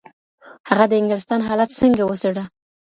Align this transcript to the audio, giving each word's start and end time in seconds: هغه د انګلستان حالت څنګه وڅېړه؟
هغه 0.69 0.85
د 0.89 0.93
انګلستان 1.01 1.39
حالت 1.47 1.69
څنګه 1.79 2.03
وڅېړه؟ 2.05 2.43